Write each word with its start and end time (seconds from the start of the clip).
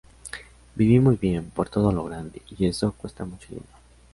Viví 0.73 0.99
muy 0.99 1.15
bien, 1.15 1.51
por 1.51 1.69
todo 1.69 1.91
lo 1.91 2.03
grande, 2.05 2.41
y 2.57 2.65
eso, 2.65 2.91
cuesta 2.93 3.23
mucho 3.23 3.49
dinero". 3.49 3.67